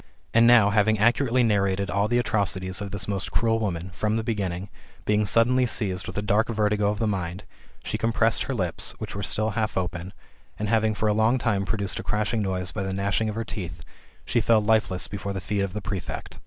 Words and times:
And 0.33 0.47
now, 0.47 0.71
having 0.71 0.97
accurately 0.97 1.43
narrated 1.43 1.91
all 1.91 2.07
the 2.07 2.17
atrocities 2.17 2.81
of 2.81 2.89
this 2.89 3.07
most 3.07 3.29
cruel 3.31 3.59
woman, 3.59 3.91
from 3.93 4.17
the 4.17 4.23
beginning, 4.23 4.67
being 5.05 5.27
suddenly 5.27 5.67
seized 5.67 6.07
with 6.07 6.17
a 6.17 6.23
dark 6.23 6.47
vertigo 6.49 6.89
of 6.89 6.97
the 6.97 7.05
mind, 7.05 7.43
she 7.83 7.99
compressed 7.99 8.45
her 8.45 8.55
lips, 8.55 8.95
which 8.97 9.13
were 9.13 9.21
still 9.21 9.51
half 9.51 9.77
open, 9.77 10.11
and 10.57 10.69
having 10.69 10.95
for 10.95 11.07
a 11.07 11.13
long 11.13 11.37
time 11.37 11.65
produced 11.65 11.99
a 11.99 12.03
crashing 12.03 12.41
noise 12.41 12.71
by 12.71 12.81
the 12.81 12.93
gnashing 12.93 13.29
of 13.29 13.35
her 13.35 13.43
teeth, 13.45 13.83
she 14.25 14.41
fell 14.41 14.59
lifeless 14.59 15.05
at 15.05 15.11
the 15.35 15.39
feet 15.39 15.61
of 15.61 15.73
the 15.73 15.81
prefect. 15.83 16.39